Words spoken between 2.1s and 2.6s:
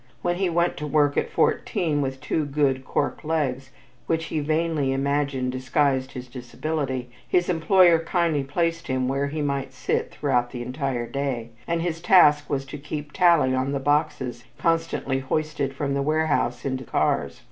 two